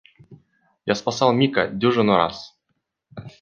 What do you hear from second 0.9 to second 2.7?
спасал Мика дюжину раз.